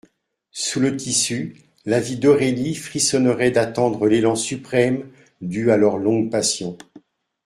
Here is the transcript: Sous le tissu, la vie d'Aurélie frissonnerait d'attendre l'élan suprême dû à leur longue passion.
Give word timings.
Sous 0.49 0.79
le 0.79 0.97
tissu, 0.97 1.57
la 1.85 1.99
vie 1.99 2.17
d'Aurélie 2.17 2.73
frissonnerait 2.73 3.51
d'attendre 3.51 4.07
l'élan 4.07 4.35
suprême 4.35 5.05
dû 5.41 5.69
à 5.69 5.77
leur 5.77 5.97
longue 5.99 6.31
passion. 6.31 6.75